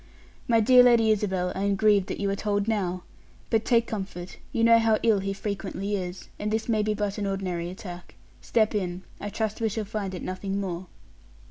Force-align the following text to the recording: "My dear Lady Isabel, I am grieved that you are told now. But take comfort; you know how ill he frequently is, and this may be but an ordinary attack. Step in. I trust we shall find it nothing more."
"My 0.47 0.59
dear 0.61 0.81
Lady 0.81 1.11
Isabel, 1.11 1.51
I 1.53 1.61
am 1.65 1.75
grieved 1.75 2.07
that 2.07 2.19
you 2.19 2.27
are 2.31 2.35
told 2.35 2.67
now. 2.67 3.03
But 3.51 3.63
take 3.63 3.85
comfort; 3.85 4.37
you 4.51 4.63
know 4.63 4.79
how 4.79 4.97
ill 5.03 5.19
he 5.19 5.31
frequently 5.31 5.95
is, 5.95 6.27
and 6.39 6.49
this 6.49 6.67
may 6.67 6.81
be 6.81 6.95
but 6.95 7.19
an 7.19 7.27
ordinary 7.27 7.69
attack. 7.69 8.15
Step 8.41 8.73
in. 8.73 9.03
I 9.19 9.29
trust 9.29 9.61
we 9.61 9.69
shall 9.69 9.85
find 9.85 10.15
it 10.15 10.23
nothing 10.23 10.59
more." 10.59 10.87